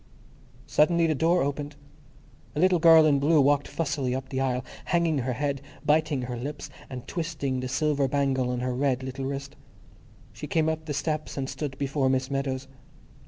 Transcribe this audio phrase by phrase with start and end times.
[0.65, 1.75] Suddenly the door opened.
[2.55, 6.35] A little girl in blue walked fussily up the aisle, hanging her head, biting her
[6.35, 9.55] lips, and twisting the silver bangle on her red little wrist.
[10.33, 12.67] She came up the steps and stood before Miss Meadows.